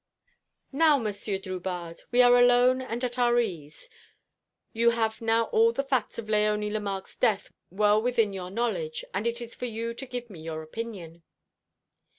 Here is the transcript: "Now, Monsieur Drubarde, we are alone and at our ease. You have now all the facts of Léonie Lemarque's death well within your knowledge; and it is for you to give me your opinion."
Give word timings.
"Now, 0.71 0.97
Monsieur 0.97 1.37
Drubarde, 1.37 2.01
we 2.09 2.23
are 2.23 2.35
alone 2.35 2.81
and 2.81 3.03
at 3.03 3.19
our 3.19 3.37
ease. 3.39 3.87
You 4.73 4.89
have 4.89 5.21
now 5.21 5.43
all 5.51 5.71
the 5.71 5.83
facts 5.83 6.17
of 6.17 6.25
Léonie 6.25 6.71
Lemarque's 6.71 7.15
death 7.15 7.51
well 7.69 8.01
within 8.01 8.33
your 8.33 8.49
knowledge; 8.49 9.05
and 9.13 9.27
it 9.27 9.41
is 9.41 9.53
for 9.53 9.65
you 9.65 9.93
to 9.93 10.07
give 10.07 10.27
me 10.27 10.41
your 10.41 10.63
opinion." 10.63 11.21